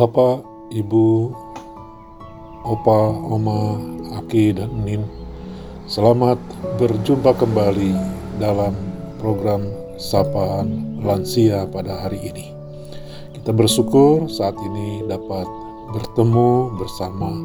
Bapak, 0.00 0.40
Ibu, 0.72 1.28
Opa, 2.64 3.00
Oma, 3.20 3.76
Aki, 4.16 4.56
dan 4.56 4.72
Nin, 4.80 5.04
selamat 5.84 6.40
berjumpa 6.80 7.36
kembali 7.36 7.92
dalam 8.40 8.72
program 9.20 9.60
Sapaan 10.00 10.96
Lansia 11.04 11.68
pada 11.68 12.00
hari 12.00 12.16
ini. 12.32 12.48
Kita 13.36 13.52
bersyukur 13.52 14.24
saat 14.32 14.56
ini 14.72 15.04
dapat 15.04 15.44
bertemu 15.92 16.80
bersama 16.80 17.36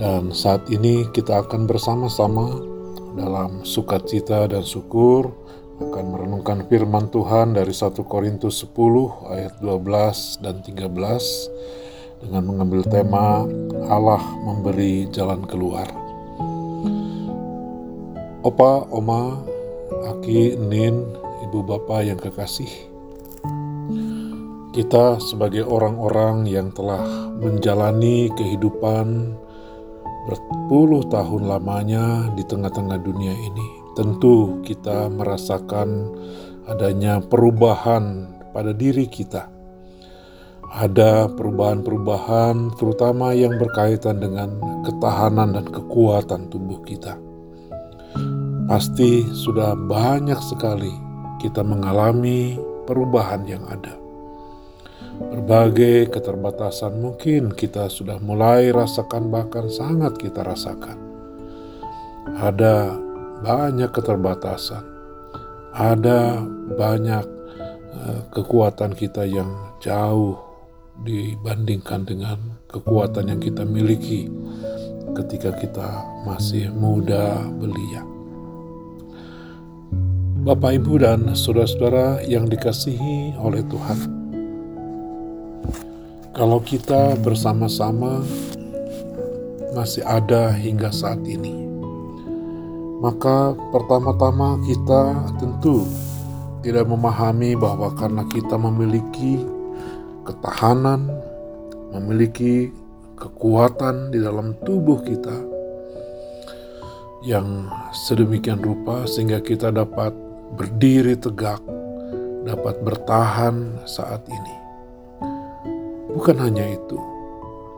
dan 0.00 0.32
saat 0.32 0.64
ini 0.72 1.04
kita 1.12 1.44
akan 1.44 1.68
bersama-sama 1.68 2.64
dalam 3.12 3.60
sukacita 3.60 4.48
dan 4.48 4.64
syukur 4.64 5.28
akan 5.82 6.14
merenungkan 6.14 6.62
firman 6.70 7.10
Tuhan 7.10 7.58
dari 7.58 7.74
1 7.74 7.98
Korintus 8.06 8.62
10 8.62 9.34
ayat 9.34 9.58
12 9.58 10.38
dan 10.38 10.62
13 10.62 12.22
dengan 12.22 12.42
mengambil 12.46 12.86
tema 12.86 13.42
Allah 13.90 14.22
memberi 14.46 15.10
jalan 15.10 15.42
keluar. 15.42 15.90
Opa, 18.46 18.86
Oma, 18.94 19.42
Aki, 20.14 20.58
Nin, 20.58 21.02
Ibu 21.50 21.62
Bapak 21.66 22.06
yang 22.06 22.18
kekasih, 22.18 22.70
kita 24.74 25.18
sebagai 25.18 25.66
orang-orang 25.66 26.46
yang 26.46 26.70
telah 26.74 27.02
menjalani 27.38 28.30
kehidupan 28.34 29.34
berpuluh 30.30 31.02
tahun 31.10 31.50
lamanya 31.50 32.30
di 32.38 32.42
tengah-tengah 32.46 32.98
dunia 33.02 33.34
ini, 33.34 33.81
tentu 33.92 34.60
kita 34.64 35.08
merasakan 35.12 36.12
adanya 36.66 37.20
perubahan 37.20 38.30
pada 38.52 38.70
diri 38.72 39.08
kita. 39.08 39.48
Ada 40.72 41.28
perubahan-perubahan, 41.36 42.72
terutama 42.80 43.36
yang 43.36 43.60
berkaitan 43.60 44.24
dengan 44.24 44.56
ketahanan 44.88 45.52
dan 45.52 45.68
kekuatan 45.68 46.48
tubuh 46.48 46.80
kita. 46.88 47.20
Pasti 48.64 49.20
sudah 49.36 49.76
banyak 49.76 50.40
sekali 50.40 50.92
kita 51.44 51.60
mengalami 51.60 52.56
perubahan 52.88 53.44
yang 53.44 53.60
ada. 53.68 54.00
Berbagai 55.20 56.08
keterbatasan 56.08 57.04
mungkin 57.04 57.52
kita 57.52 57.92
sudah 57.92 58.16
mulai 58.24 58.72
rasakan, 58.72 59.28
bahkan 59.28 59.68
sangat 59.68 60.16
kita 60.16 60.40
rasakan. 60.40 60.96
Ada 62.32 62.96
banyak 63.42 63.90
keterbatasan, 63.90 64.86
ada 65.74 66.38
banyak 66.78 67.26
uh, 67.90 68.20
kekuatan 68.30 68.94
kita 68.94 69.26
yang 69.26 69.50
jauh 69.82 70.38
dibandingkan 71.02 72.06
dengan 72.06 72.38
kekuatan 72.70 73.34
yang 73.34 73.40
kita 73.42 73.66
miliki 73.66 74.30
ketika 75.18 75.50
kita 75.58 75.88
masih 76.22 76.70
muda 76.70 77.42
belia. 77.58 78.06
Bapak, 80.42 80.74
Ibu, 80.74 80.98
dan 80.98 81.38
saudara-saudara 81.38 82.26
yang 82.26 82.50
dikasihi 82.50 83.38
oleh 83.38 83.62
Tuhan, 83.70 83.98
kalau 86.34 86.58
kita 86.58 87.14
bersama-sama 87.22 88.26
masih 89.70 90.02
ada 90.02 90.50
hingga 90.50 90.90
saat 90.90 91.22
ini, 91.22 91.71
maka 93.02 93.50
pertama-tama 93.74 94.62
kita 94.62 95.26
tentu 95.42 95.82
tidak 96.62 96.86
memahami 96.86 97.58
bahwa 97.58 97.90
karena 97.98 98.22
kita 98.30 98.54
memiliki 98.54 99.42
ketahanan, 100.22 101.10
memiliki 101.90 102.70
kekuatan 103.18 104.14
di 104.14 104.22
dalam 104.22 104.54
tubuh 104.62 105.02
kita 105.02 105.34
yang 107.26 107.66
sedemikian 107.90 108.62
rupa 108.62 109.02
sehingga 109.10 109.42
kita 109.42 109.74
dapat 109.74 110.14
berdiri 110.54 111.18
tegak, 111.18 111.58
dapat 112.46 112.86
bertahan 112.86 113.82
saat 113.82 114.22
ini. 114.30 114.56
Bukan 116.14 116.38
hanya 116.38 116.70
itu, 116.70 116.98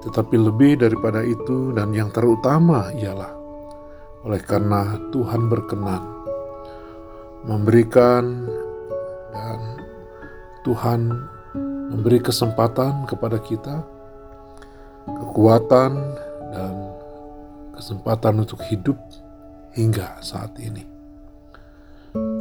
tetapi 0.05 0.37
lebih 0.37 0.85
daripada 0.85 1.25
itu 1.25 1.73
dan 1.73 1.97
yang 1.97 2.13
terutama 2.13 2.93
ialah 2.93 3.44
oleh 4.25 4.41
karena 4.41 4.97
Tuhan 5.13 5.53
berkenan 5.53 6.03
memberikan 7.45 8.49
dan 9.31 9.61
Tuhan 10.65 11.01
memberi 11.93 12.25
kesempatan 12.25 13.05
kepada 13.05 13.37
kita 13.37 13.85
kekuatan 15.05 15.93
dan 16.57 16.75
kesempatan 17.77 18.35
untuk 18.41 18.65
hidup 18.65 18.97
hingga 19.77 20.17
saat 20.25 20.57
ini. 20.57 20.87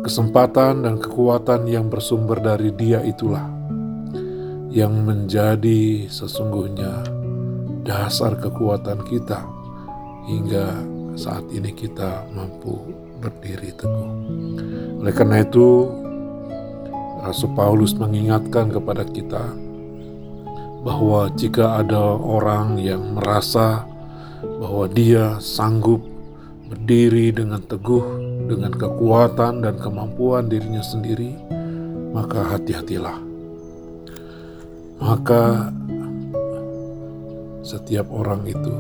Kesempatan 0.03 0.85
dan 0.85 1.01
kekuatan 1.01 1.66
yang 1.66 1.89
bersumber 1.89 2.38
dari 2.39 2.69
Dia 2.72 3.01
itulah 3.03 3.43
yang 4.69 5.03
menjadi 5.03 6.07
sesungguhnya 6.07 7.03
dasar 7.83 8.38
kekuatan 8.38 9.01
kita 9.03 9.41
hingga 10.29 10.92
saat 11.13 11.46
ini 11.53 11.74
kita 11.74 12.25
mampu 12.34 12.90
berdiri 13.22 13.72
teguh. 13.78 14.09
Oleh 15.00 15.13
karena 15.13 15.46
itu, 15.46 15.88
Rasul 17.24 17.53
Paulus 17.56 17.96
mengingatkan 17.96 18.74
kepada 18.74 19.07
kita 19.07 19.56
bahwa 20.84 21.31
jika 21.40 21.79
ada 21.79 22.19
orang 22.19 22.75
yang 22.75 23.16
merasa 23.16 23.88
bahwa 24.44 24.91
dia 24.91 25.40
sanggup 25.40 26.03
berdiri 26.68 27.31
dengan 27.31 27.63
teguh, 27.63 28.03
dengan 28.52 28.75
kekuatan 28.75 29.63
dan 29.63 29.79
kemampuan 29.79 30.52
dirinya 30.52 30.84
sendiri, 30.84 31.31
maka 32.12 32.44
hati-hatilah. 32.44 33.16
Maka 35.00 35.72
setiap 37.63 38.12
orang 38.12 38.44
itu 38.44 38.73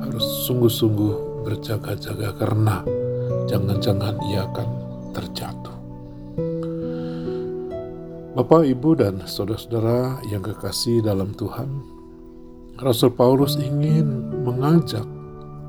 harus 0.00 0.24
sungguh-sungguh 0.48 1.29
berjaga-jaga 1.42 2.36
karena 2.36 2.84
jangan-jangan 3.48 4.16
ia 4.30 4.46
akan 4.46 4.68
terjatuh. 5.16 5.76
Bapak, 8.30 8.62
Ibu, 8.62 8.90
dan 8.94 9.26
saudara-saudara 9.26 10.22
yang 10.30 10.40
kekasih 10.46 11.02
dalam 11.02 11.34
Tuhan, 11.34 11.66
Rasul 12.78 13.10
Paulus 13.12 13.58
ingin 13.58 14.06
mengajak 14.46 15.04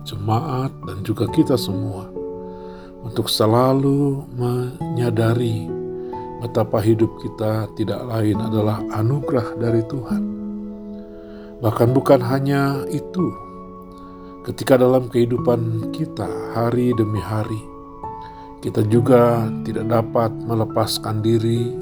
jemaat 0.05 0.71
dan 0.85 1.01
juga 1.01 1.25
kita 1.33 1.57
semua 1.57 2.07
untuk 3.01 3.27
selalu 3.27 4.29
menyadari 4.37 5.65
betapa 6.41 6.81
hidup 6.81 7.09
kita 7.21 7.69
tidak 7.77 8.01
lain 8.05 8.37
adalah 8.37 8.81
anugerah 8.93 9.57
dari 9.57 9.81
Tuhan. 9.85 10.23
Bahkan 11.61 11.89
bukan 11.93 12.21
hanya 12.25 12.81
itu, 12.89 13.25
ketika 14.41 14.77
dalam 14.77 15.05
kehidupan 15.09 15.93
kita 15.93 16.25
hari 16.57 16.93
demi 16.97 17.21
hari, 17.21 17.61
kita 18.61 18.81
juga 18.89 19.49
tidak 19.65 19.89
dapat 19.89 20.31
melepaskan 20.33 21.21
diri 21.21 21.73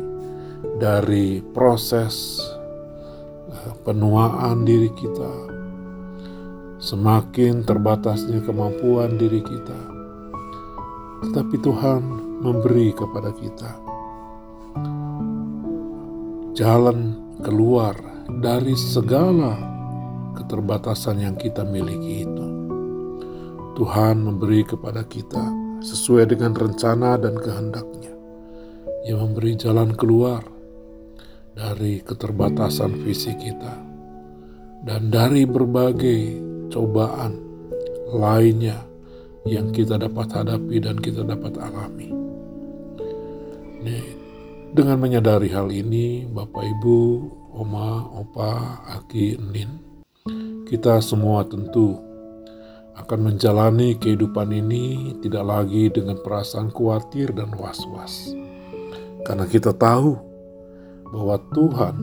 dari 0.80 1.40
proses 1.56 2.40
eh, 3.52 3.74
penuaan 3.88 4.68
diri 4.68 4.92
kita, 4.96 5.34
semakin 6.84 7.64
terbatasnya 7.64 8.44
kemampuan 8.44 9.16
diri 9.16 9.40
kita. 9.44 9.80
Tetapi 11.19 11.56
Tuhan 11.59 12.02
memberi 12.40 12.96
kepada 12.96 13.36
kita 13.36 13.72
jalan 16.59 17.16
keluar 17.40 17.96
dari 18.44 18.75
segala 18.75 19.69
keterbatasan 20.39 21.19
yang 21.19 21.36
kita 21.36 21.68
miliki 21.68 22.24
itu. 22.24 22.47
Tuhan 23.75 24.24
memberi 24.24 24.63
kepada 24.63 25.03
kita 25.07 25.44
sesuai 25.83 26.36
dengan 26.36 26.56
rencana 26.56 27.15
dan 27.19 27.36
kehendaknya. 27.39 28.12
Yang 29.07 29.19
memberi 29.24 29.51
jalan 29.56 29.95
keluar 29.95 30.44
dari 31.56 32.03
keterbatasan 32.03 33.03
fisik 33.03 33.39
kita 33.39 33.75
dan 34.83 35.12
dari 35.12 35.44
berbagai 35.47 36.39
cobaan 36.71 37.39
lainnya 38.12 38.80
yang 39.47 39.71
kita 39.71 39.95
dapat 39.95 40.27
hadapi 40.31 40.77
dan 40.83 41.00
kita 41.00 41.24
dapat 41.24 41.56
alami. 41.59 42.12
Dengan 44.69 45.01
menyadari 45.01 45.50
hal 45.50 45.74
ini, 45.74 46.30
Bapak 46.30 46.62
Ibu, 46.62 47.00
Oma, 47.57 48.06
Opa, 48.21 48.86
Aki, 48.86 49.41
Nin, 49.50 49.88
kita 50.69 51.01
semua 51.01 51.42
tentu 51.50 51.98
akan 52.94 53.33
menjalani 53.33 53.98
kehidupan 53.98 54.54
ini 54.54 55.18
tidak 55.18 55.42
lagi 55.50 55.89
dengan 55.89 56.21
perasaan 56.21 56.69
khawatir 56.69 57.33
dan 57.33 57.50
was-was. 57.57 58.38
Karena 59.25 59.50
kita 59.50 59.74
tahu 59.74 60.13
bahwa 61.10 61.42
Tuhan 61.57 61.95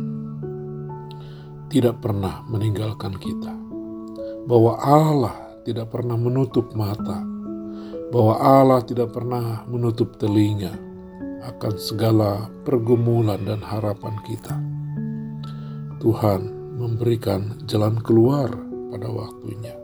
tidak 1.71 2.03
pernah 2.03 2.43
meninggalkan 2.51 3.15
kita, 3.23 3.55
bahwa 4.51 4.75
Allah 4.83 5.37
tidak 5.63 5.95
pernah 5.95 6.19
menutup 6.19 6.75
mata, 6.75 7.23
bahwa 8.11 8.35
Allah 8.43 8.83
tidak 8.83 9.15
pernah 9.15 9.63
menutup 9.71 10.19
telinga 10.19 10.75
akan 11.47 11.75
segala 11.79 12.51
pergumulan 12.67 13.39
dan 13.47 13.63
harapan 13.63 14.19
kita. 14.27 14.59
Tuhan 16.03 16.56
memberikan 16.87 17.67
jalan 17.67 17.99
keluar 17.99 18.47
pada 18.95 19.11
waktunya, 19.11 19.75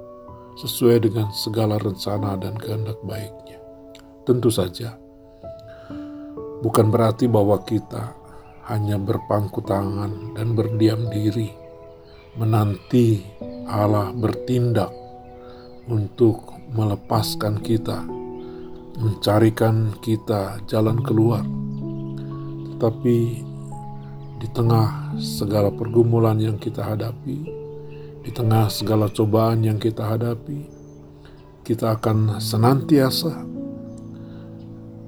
sesuai 0.54 1.10
dengan 1.10 1.34
segala 1.34 1.82
rencana 1.82 2.38
dan 2.38 2.54
kehendak 2.54 3.02
baiknya. 3.02 3.58
Tentu 4.22 4.54
saja, 4.54 4.94
bukan 6.62 6.94
berarti 6.94 7.26
bahwa 7.26 7.58
kita 7.66 8.14
hanya 8.70 8.94
berpangku 8.94 9.58
tangan 9.66 10.38
dan 10.38 10.54
berdiam 10.54 11.10
diri, 11.10 11.50
menanti 12.38 13.26
Allah 13.66 14.14
bertindak 14.14 14.94
untuk 15.90 16.54
melepaskan 16.70 17.58
kita, 17.58 18.06
mencarikan 19.02 19.98
kita 19.98 20.62
jalan 20.70 21.02
keluar. 21.02 21.42
Tetapi 22.72 23.18
di 24.42 24.50
tengah 24.50 25.14
segala 25.22 25.70
pergumulan 25.70 26.34
yang 26.34 26.58
kita 26.58 26.82
hadapi, 26.82 27.46
di 28.26 28.30
tengah 28.34 28.66
segala 28.66 29.06
cobaan 29.06 29.62
yang 29.62 29.78
kita 29.78 30.02
hadapi, 30.02 30.66
kita 31.62 31.94
akan 31.94 32.42
senantiasa 32.42 33.46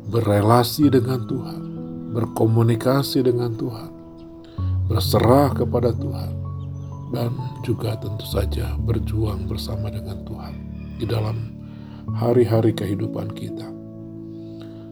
berrelasi 0.07 0.87
dengan 0.87 1.27
Tuhan, 1.27 1.61
berkomunikasi 2.15 3.27
dengan 3.27 3.59
Tuhan, 3.59 3.91
berserah 4.87 5.51
kepada 5.51 5.91
Tuhan, 5.91 6.33
dan 7.11 7.35
juga 7.67 7.99
tentu 7.99 8.31
saja 8.31 8.79
berjuang 8.87 9.51
bersama 9.51 9.91
dengan 9.91 10.23
Tuhan 10.23 10.55
di 11.03 11.11
dalam 11.11 11.59
hari-hari 12.15 12.71
kehidupan 12.71 13.35
kita. 13.35 13.67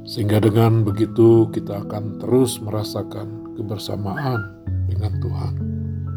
Sehingga 0.03 0.43
dengan 0.43 0.83
begitu 0.83 1.47
kita 1.55 1.87
akan 1.87 2.19
terus 2.19 2.59
merasakan 2.59 3.42
kebersamaan 3.63 4.43
dengan 4.91 5.13
Tuhan, 5.23 5.55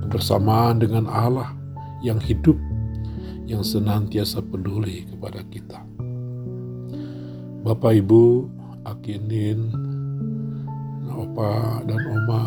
kebersamaan 0.06 0.81
dengan 0.81 1.06
Allah 1.06 1.53
yang 2.01 2.18
hidup, 2.18 2.57
yang 3.45 3.62
senantiasa 3.62 4.42
peduli 4.42 5.06
kepada 5.06 5.45
kita. 5.53 5.80
Bapak 7.62 8.01
Ibu, 8.01 8.50
Akinin, 8.86 9.74
Opa 11.15 11.81
dan 11.86 12.01
Oma 12.12 12.44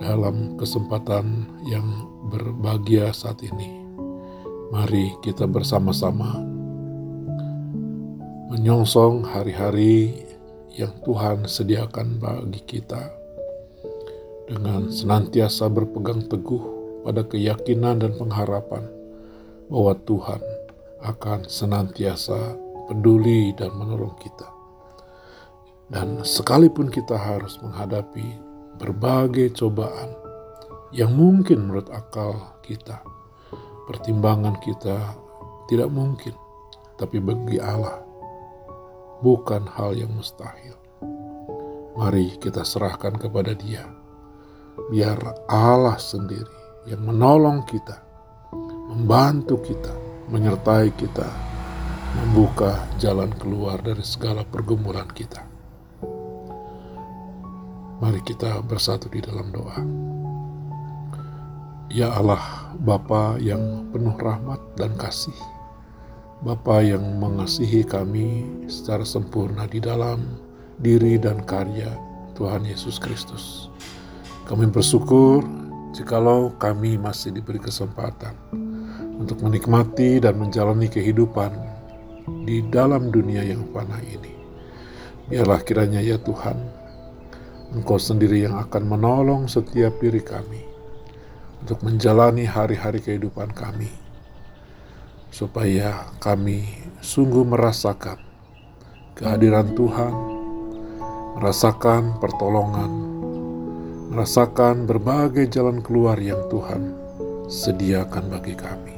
dalam 0.00 0.56
kesempatan 0.58 1.46
yang 1.68 1.86
berbahagia 2.30 3.12
saat 3.12 3.38
ini. 3.44 3.82
Mari 4.74 5.14
kita 5.22 5.46
bersama-sama 5.46 6.42
menyongsong 8.50 9.22
hari-hari 9.22 10.26
yang 10.74 10.90
Tuhan 11.06 11.46
sediakan 11.46 12.18
bagi 12.18 12.58
kita 12.66 13.23
dengan 14.44 14.92
senantiasa 14.92 15.72
berpegang 15.72 16.28
teguh 16.28 16.62
pada 17.04 17.24
keyakinan 17.24 18.00
dan 18.00 18.12
pengharapan 18.16 18.84
bahwa 19.68 19.96
Tuhan 20.04 20.40
akan 21.04 21.48
senantiasa 21.48 22.56
peduli 22.88 23.52
dan 23.56 23.72
menolong 23.76 24.16
kita. 24.20 24.48
Dan 25.88 26.24
sekalipun 26.24 26.88
kita 26.88 27.16
harus 27.16 27.60
menghadapi 27.60 28.40
berbagai 28.80 29.52
cobaan 29.52 30.16
yang 30.92 31.12
mungkin 31.12 31.68
menurut 31.68 31.88
akal 31.92 32.56
kita, 32.64 33.04
pertimbangan 33.84 34.56
kita 34.64 34.96
tidak 35.68 35.88
mungkin, 35.92 36.32
tapi 36.96 37.20
bagi 37.20 37.60
Allah 37.60 38.00
bukan 39.20 39.64
hal 39.76 39.96
yang 39.96 40.12
mustahil. 40.12 40.76
Mari 41.94 42.36
kita 42.42 42.66
serahkan 42.66 43.14
kepada 43.14 43.54
Dia, 43.54 43.86
biar 44.90 45.18
Allah 45.48 45.96
sendiri 45.96 46.50
yang 46.84 47.02
menolong 47.04 47.64
kita, 47.64 48.00
membantu 48.92 49.60
kita, 49.64 49.92
menyertai 50.28 50.92
kita, 50.94 51.28
membuka 52.22 52.84
jalan 53.00 53.32
keluar 53.40 53.80
dari 53.80 54.04
segala 54.04 54.46
pergumulan 54.46 55.08
kita. 55.10 55.42
Mari 57.98 58.20
kita 58.26 58.60
bersatu 58.62 59.08
di 59.08 59.24
dalam 59.24 59.48
doa. 59.54 59.80
Ya 61.94 62.10
Allah, 62.10 62.74
Bapa 62.82 63.38
yang 63.38 63.86
penuh 63.94 64.18
rahmat 64.18 64.58
dan 64.74 64.98
kasih, 64.98 65.36
Bapa 66.42 66.82
yang 66.82 67.22
mengasihi 67.22 67.86
kami 67.86 68.44
secara 68.66 69.06
sempurna 69.06 69.64
di 69.70 69.78
dalam 69.78 70.20
diri 70.82 71.16
dan 71.16 71.40
karya 71.46 71.88
Tuhan 72.34 72.66
Yesus 72.66 72.98
Kristus. 72.98 73.70
Kami 74.44 74.68
bersyukur 74.68 75.40
jikalau 75.96 76.52
kami 76.60 77.00
masih 77.00 77.32
diberi 77.32 77.56
kesempatan 77.56 78.36
untuk 79.16 79.40
menikmati 79.40 80.20
dan 80.20 80.36
menjalani 80.36 80.84
kehidupan 80.92 81.48
di 82.44 82.60
dalam 82.68 83.08
dunia 83.08 83.40
yang 83.40 83.64
fana 83.72 83.96
ini. 84.04 84.36
Biarlah 85.32 85.64
kiranya 85.64 86.04
ya 86.04 86.20
Tuhan, 86.20 86.60
Engkau 87.72 87.96
sendiri 87.96 88.44
yang 88.44 88.60
akan 88.60 88.84
menolong 88.84 89.48
setiap 89.48 89.96
diri 89.96 90.20
kami 90.20 90.60
untuk 91.64 91.80
menjalani 91.80 92.44
hari-hari 92.44 93.00
kehidupan 93.00 93.48
kami 93.56 93.88
supaya 95.32 96.12
kami 96.20 96.84
sungguh 97.00 97.48
merasakan 97.48 98.20
kehadiran 99.16 99.72
Tuhan, 99.72 100.14
merasakan 101.40 102.20
pertolongan, 102.20 103.13
merasakan 104.14 104.86
berbagai 104.86 105.50
jalan 105.50 105.82
keluar 105.82 106.14
yang 106.22 106.38
Tuhan 106.46 106.94
sediakan 107.50 108.30
bagi 108.30 108.54
kami. 108.54 108.94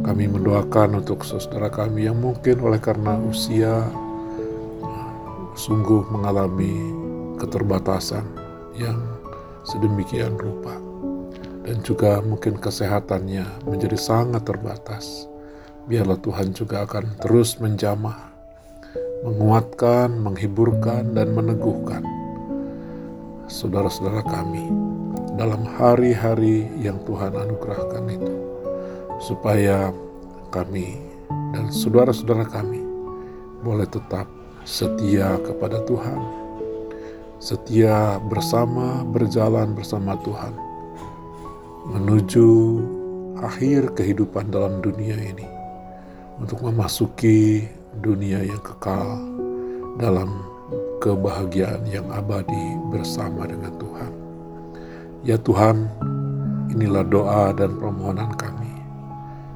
Kami 0.00 0.24
mendoakan 0.24 1.04
untuk 1.04 1.20
saudara 1.20 1.68
kami 1.68 2.08
yang 2.08 2.16
mungkin 2.16 2.64
oleh 2.64 2.80
karena 2.80 3.20
usia 3.20 3.84
sungguh 5.52 6.00
mengalami 6.08 6.72
keterbatasan 7.36 8.24
yang 8.72 8.96
sedemikian 9.68 10.32
rupa 10.40 10.80
dan 11.68 11.76
juga 11.84 12.24
mungkin 12.24 12.56
kesehatannya 12.56 13.68
menjadi 13.68 14.00
sangat 14.00 14.48
terbatas. 14.48 15.28
Biarlah 15.84 16.16
Tuhan 16.24 16.56
juga 16.56 16.88
akan 16.88 17.20
terus 17.20 17.60
menjamah, 17.60 18.32
menguatkan, 19.28 20.08
menghiburkan, 20.24 21.12
dan 21.12 21.36
meneguhkan 21.36 22.23
saudara-saudara 23.46 24.24
kami 24.24 24.72
dalam 25.34 25.66
hari-hari 25.66 26.70
yang 26.80 26.96
Tuhan 27.04 27.34
anugerahkan 27.34 28.04
itu, 28.08 28.34
supaya 29.20 29.90
kami 30.54 31.00
dan 31.52 31.68
saudara-saudara 31.68 32.46
kami 32.46 32.80
boleh 33.64 33.88
tetap 33.88 34.28
setia 34.64 35.36
kepada 35.44 35.82
Tuhan, 35.84 36.20
setia 37.42 38.16
bersama, 38.30 39.04
berjalan 39.04 39.76
bersama 39.76 40.16
Tuhan 40.24 40.54
menuju 41.84 42.48
akhir 43.44 43.92
kehidupan 43.92 44.48
dalam 44.48 44.80
dunia 44.80 45.20
ini 45.20 45.44
untuk 46.40 46.64
memasuki 46.64 47.68
dunia 48.00 48.40
yang 48.40 48.62
kekal 48.64 49.20
dalam 50.00 50.53
kebahagiaan 51.04 51.84
yang 51.84 52.08
abadi 52.08 52.80
bersama 52.88 53.44
dengan 53.44 53.76
Tuhan. 53.76 54.12
Ya 55.20 55.36
Tuhan, 55.36 55.84
inilah 56.72 57.04
doa 57.04 57.52
dan 57.52 57.76
permohonan 57.76 58.32
kami 58.40 58.64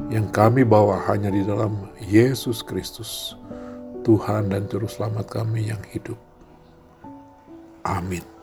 yang 0.08 0.28
kami 0.32 0.64
bawa 0.64 1.04
hanya 1.08 1.28
di 1.28 1.44
dalam 1.44 1.88
Yesus 2.00 2.64
Kristus, 2.64 3.36
Tuhan 4.04 4.48
dan 4.48 4.64
Juru 4.68 4.88
Selamat 4.88 5.28
kami 5.28 5.68
yang 5.68 5.80
hidup. 5.92 6.16
Amin. 7.84 8.37